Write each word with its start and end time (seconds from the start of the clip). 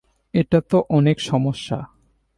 এটা 0.33 0.59
তো 0.69 0.77
অনেক 0.89 1.17
সমস্যা। 1.21 1.79